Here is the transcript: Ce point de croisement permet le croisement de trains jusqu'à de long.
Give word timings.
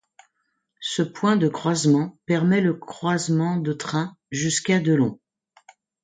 Ce 0.79 1.03
point 1.03 1.35
de 1.35 1.47
croisement 1.47 2.17
permet 2.25 2.59
le 2.59 2.73
croisement 2.73 3.57
de 3.57 3.71
trains 3.71 4.17
jusqu'à 4.31 4.79
de 4.79 4.93
long. 4.93 5.19